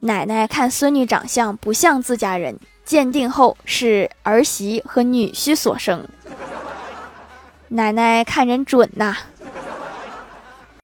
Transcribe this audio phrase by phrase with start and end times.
[0.00, 6.06] 奶奶看孙女长相不像自家人鉴定后是儿媳和女婿所生。
[7.68, 9.16] 奶奶看人准呐。